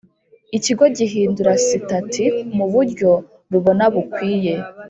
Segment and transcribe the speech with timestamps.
[0.57, 3.11] Ikigo gihindura sitati mu buryo
[3.51, 4.53] rubona bukwiye